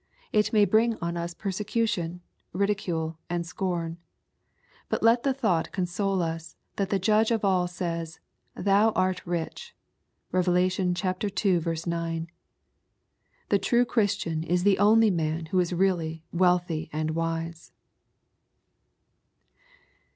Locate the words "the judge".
6.89-7.29